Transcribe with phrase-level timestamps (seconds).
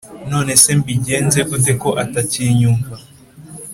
[0.29, 2.95] Nonese mbigenze gute ko atakinyumva